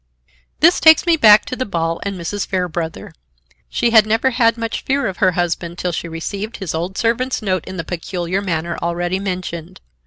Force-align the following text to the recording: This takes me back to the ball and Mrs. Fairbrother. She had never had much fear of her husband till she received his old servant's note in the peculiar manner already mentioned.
This 0.61 0.79
takes 0.79 1.05
me 1.05 1.15
back 1.15 1.45
to 1.45 1.55
the 1.55 1.63
ball 1.63 1.99
and 2.01 2.19
Mrs. 2.19 2.47
Fairbrother. 2.47 3.13
She 3.69 3.91
had 3.91 4.07
never 4.07 4.31
had 4.31 4.57
much 4.57 4.81
fear 4.81 5.05
of 5.05 5.17
her 5.17 5.33
husband 5.33 5.77
till 5.77 5.91
she 5.91 6.07
received 6.07 6.57
his 6.57 6.73
old 6.73 6.97
servant's 6.97 7.43
note 7.43 7.65
in 7.65 7.77
the 7.77 7.83
peculiar 7.83 8.41
manner 8.41 8.79
already 8.81 9.19
mentioned. 9.19 9.79